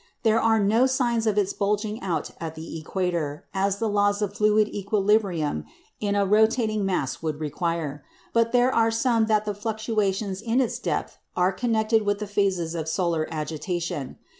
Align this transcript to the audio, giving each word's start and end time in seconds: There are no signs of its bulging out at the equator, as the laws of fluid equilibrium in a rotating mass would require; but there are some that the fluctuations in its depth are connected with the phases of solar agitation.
There 0.23 0.39
are 0.39 0.57
no 0.59 0.87
signs 0.87 1.27
of 1.27 1.37
its 1.37 1.53
bulging 1.53 2.01
out 2.01 2.31
at 2.41 2.55
the 2.55 2.75
equator, 2.79 3.45
as 3.53 3.77
the 3.77 3.87
laws 3.87 4.23
of 4.23 4.35
fluid 4.35 4.67
equilibrium 4.69 5.65
in 5.99 6.15
a 6.15 6.25
rotating 6.25 6.83
mass 6.83 7.21
would 7.21 7.39
require; 7.39 8.03
but 8.33 8.51
there 8.51 8.73
are 8.73 8.89
some 8.89 9.27
that 9.27 9.45
the 9.45 9.53
fluctuations 9.53 10.41
in 10.41 10.59
its 10.59 10.79
depth 10.79 11.19
are 11.37 11.51
connected 11.51 12.01
with 12.01 12.17
the 12.17 12.25
phases 12.25 12.73
of 12.73 12.89
solar 12.89 13.27
agitation. 13.29 14.17